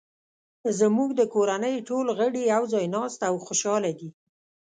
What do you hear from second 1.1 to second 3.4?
د کورنۍ ټول غړي یو ځای ناست او